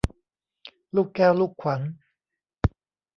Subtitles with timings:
[0.95, 1.81] ลูกแก้วลูกขวัญ